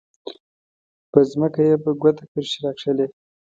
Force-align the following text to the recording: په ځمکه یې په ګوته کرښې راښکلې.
په 1.11 1.19
ځمکه 1.31 1.61
یې 1.69 1.75
په 1.83 1.91
ګوته 2.01 2.23
کرښې 2.31 2.59
راښکلې. 2.63 3.07